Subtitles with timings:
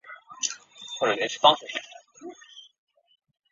[1.05, 1.67] 袁侃早卒。